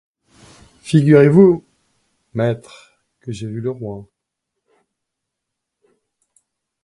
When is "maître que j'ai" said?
2.33-3.45